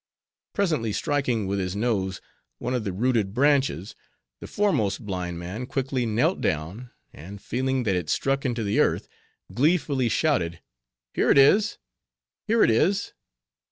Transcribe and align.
Presently, 0.53 0.93
striking 0.93 1.45
with 1.45 1.59
his 1.59 1.75
nose 1.75 2.21
one 2.57 2.73
of 2.73 2.85
the 2.85 2.91
rooted 2.91 3.35
branches, 3.35 3.95
the 4.39 4.47
foremost 4.47 5.05
blind 5.05 5.37
man 5.37 5.67
quickly 5.67 6.07
knelt 6.07 6.41
down; 6.41 6.89
and 7.13 7.39
feeling 7.39 7.83
that 7.83 7.95
it 7.95 8.09
struck 8.09 8.43
into 8.43 8.63
the 8.63 8.79
earth, 8.79 9.07
gleefully 9.53 10.09
shouted: 10.09 10.59
Here 11.13 11.29
it 11.29 11.37
is! 11.37 11.77
here 12.47 12.63
it 12.63 12.71
is! 12.71 13.13